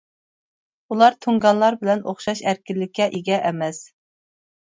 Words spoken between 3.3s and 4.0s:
ئەمەس.